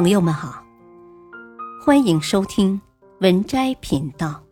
[0.00, 0.64] 朋友们好，
[1.84, 2.80] 欢迎收听
[3.18, 4.44] 文摘频道。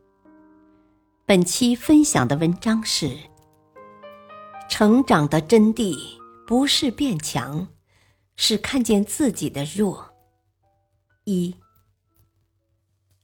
[1.25, 3.17] 本期分享的文章是：
[4.69, 5.97] 成长的真谛
[6.49, 7.69] 不是变强，
[8.35, 10.13] 是看见自己的弱。
[11.23, 11.55] 一，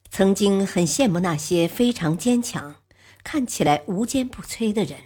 [0.09, 2.77] 曾经很羡慕那些非常坚强、
[3.25, 4.97] 看起来无坚不摧的人。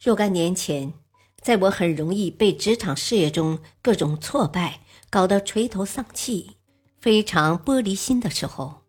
[0.00, 0.92] 若干年前。
[1.42, 6.52] 在我很容易被职场事业中各种挫败搞得垂头丧气、
[7.00, 8.82] 非常玻璃心的时候，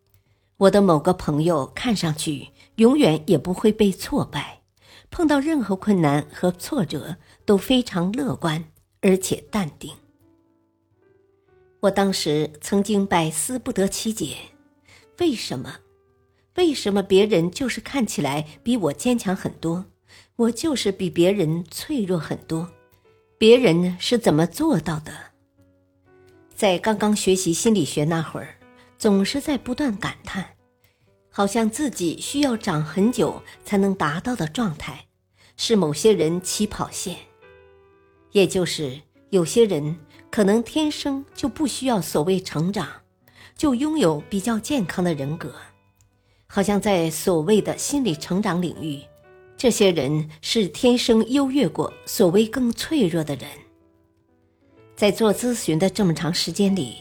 [0.56, 4.62] 我的某个朋友看上去永远也不会被挫败，
[5.10, 8.64] 碰到任何困难和挫折都非常乐观
[9.00, 9.92] 而且淡定。
[11.80, 14.36] 我当时曾经百思不得其解：
[15.18, 15.74] 为什么？
[16.54, 19.86] 为什么别人就是看起来比我坚强很多？
[20.36, 22.70] 我就是比别人脆弱很多，
[23.38, 25.31] 别人是怎么做到的？
[26.62, 28.54] 在刚刚学习心理学那会儿，
[28.96, 30.50] 总是在不断感叹，
[31.28, 35.06] 好像自己需要长很久才能达到的状态，
[35.56, 37.16] 是某些人起跑线，
[38.30, 39.98] 也就是有些人
[40.30, 42.86] 可能天生就不需要所谓成长，
[43.56, 45.52] 就拥有比较健康的人格，
[46.46, 49.02] 好像在所谓的心理成长领域。
[49.56, 53.48] 这些人是天生优越过所谓更脆弱的人。
[55.02, 56.96] 在做咨询的这么长时间里，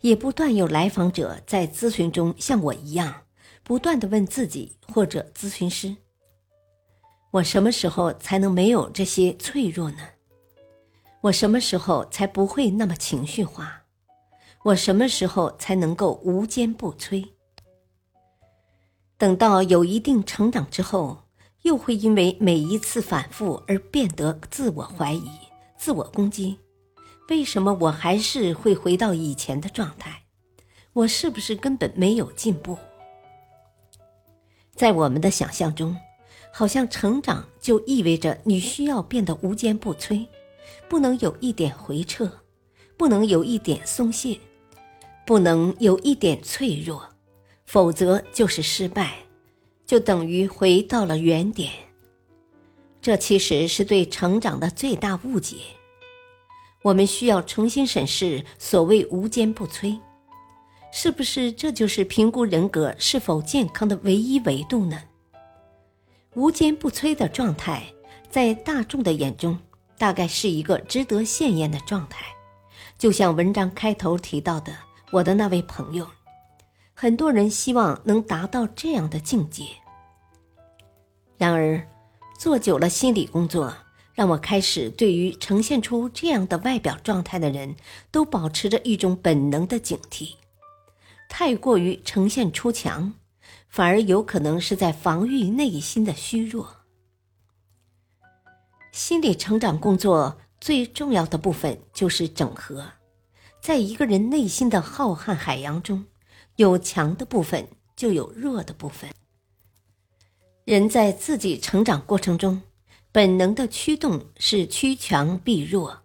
[0.00, 3.14] 也不断有来访者在咨询中像我一样，
[3.62, 5.94] 不断的问自己或者咨询师
[7.30, 9.98] ：“我什么时候才能没有这些脆弱呢？
[11.20, 13.82] 我什么时候才不会那么情绪化？
[14.62, 17.28] 我什么时候才能够无坚不摧？”
[19.18, 21.18] 等到有一定成长之后。
[21.64, 25.28] 又会因为每一次反复而变得自我怀疑、
[25.76, 26.58] 自我攻击。
[27.28, 30.24] 为什么我还是会回到以前的状态？
[30.92, 32.76] 我是不是根本没有进步？
[34.74, 35.96] 在我们的想象中，
[36.52, 40.26] 好像成长就意味着你需要变得无坚不摧，
[40.88, 42.30] 不能有一点回撤，
[42.96, 44.38] 不能有一点松懈，
[45.24, 47.08] 不能有一点脆弱，
[47.64, 49.14] 否则就是失败。
[49.86, 51.70] 就等于回到了原点，
[53.00, 55.56] 这其实是对成长的最大误解。
[56.82, 59.98] 我们需要重新审视所谓“无坚不摧”，
[60.92, 65.00] 是不是这就是评估人格是否健康的唯一维度呢？
[66.34, 67.84] 无坚不摧的状态，
[68.28, 69.58] 在大众的眼中，
[69.96, 72.24] 大概是一个值得羡艳的状态。
[72.98, 74.72] 就像文章开头提到的，
[75.10, 76.06] 我的那位朋友，
[76.94, 79.64] 很多人希望能达到这样的境界。
[81.36, 81.86] 然而，
[82.38, 83.74] 做久了心理工作，
[84.14, 87.76] 让我开始对于呈现出这样的外表状态的人，
[88.10, 90.34] 都保持着一种本能的警惕。
[91.28, 93.14] 太过于呈现出强，
[93.68, 96.76] 反而有可能是在防御内心的虚弱。
[98.92, 102.92] 心理成长工作最重要的部分就是整合，
[103.62, 106.04] 在一个人内心的浩瀚海洋中，
[106.56, 109.08] 有强的部分，就有弱的部分。
[110.64, 112.60] 人在自己成长过程中，
[113.12, 116.04] 本能的驱动是趋强避弱，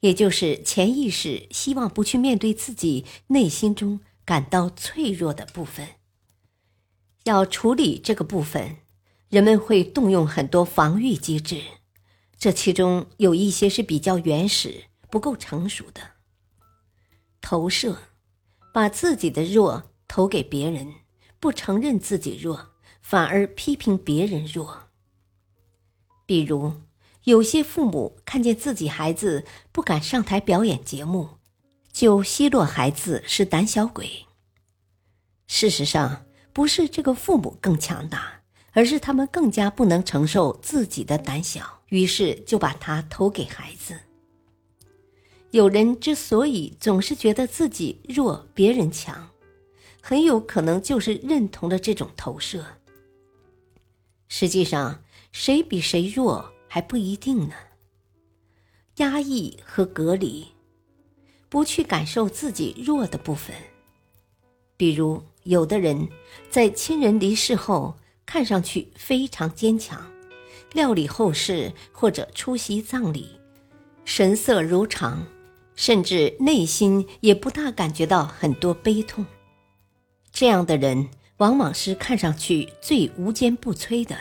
[0.00, 5.88] 也就是潜意识希望不去面对自己内心中感到脆弱的部分。
[7.24, 8.76] 要处理这个部分，
[9.28, 11.60] 人们会动用很多防御机制，
[12.38, 16.00] 这其中有一些是比较原始、不够成熟的。
[17.40, 17.98] 投射，
[18.72, 20.94] 把自己的弱投给别人，
[21.40, 22.68] 不承认自己弱。
[23.02, 24.85] 反而批评别人弱。
[26.26, 26.72] 比如，
[27.22, 31.28] 有些父母看见自己孩子不敢上台表演节目，
[31.92, 34.26] 就奚落孩子是胆小鬼。
[35.46, 38.42] 事实上，不是这个父母更强大，
[38.72, 43.96] 而是他们更加不能承受自己的胆小，于是就把他投给孩子。
[45.52, 49.30] 有人之所以总是觉得自己弱，别人强，
[50.00, 52.64] 很有可能就是认同了这种投射。
[54.28, 55.04] 实际上，
[55.38, 57.54] 谁比谁弱还不一定呢。
[58.96, 60.46] 压抑和隔离，
[61.50, 63.54] 不去感受自己弱的部分。
[64.78, 66.08] 比如，有的人
[66.48, 70.10] 在亲人离世后，看上去非常坚强，
[70.72, 73.38] 料理后事或者出席葬礼，
[74.06, 75.26] 神色如常，
[75.74, 79.26] 甚至内心也不大感觉到很多悲痛。
[80.32, 81.10] 这样的人。
[81.38, 84.16] 往往是看上去最无坚不摧的，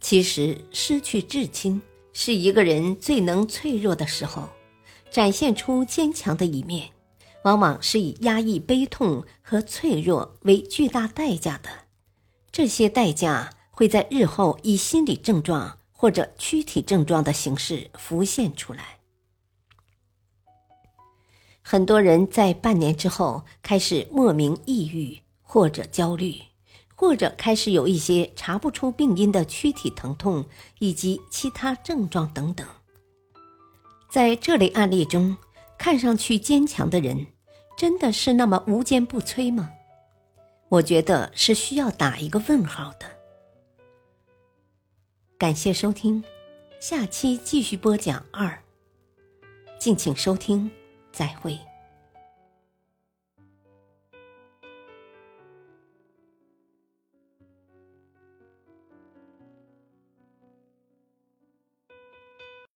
[0.00, 1.80] 其实失去至亲
[2.12, 4.48] 是一个人最能脆弱的时候，
[5.10, 6.88] 展现出坚强的一面，
[7.44, 11.68] 往往是以压抑悲痛和脆弱为巨大代价的，
[12.50, 18.98] 这些代价会在日后以心理症状或者躯体症状的形式浮现出来。
[21.62, 26.34] 很多人在半年之后开始莫名抑郁，或者焦虑，
[27.00, 30.44] 或者开始有一些查不出病因的躯体疼痛
[30.80, 32.66] 以及其他症状等等。
[34.10, 35.34] 在这类案例中，
[35.78, 37.28] 看上去坚强的人，
[37.74, 39.70] 真的是那么无坚不摧吗？
[40.68, 43.06] 我觉得是需要打一个问号的。
[45.38, 46.22] 感谢收听，
[46.80, 48.62] 下期继续播讲二。
[49.78, 50.70] 敬请收听，
[51.10, 51.58] 再会。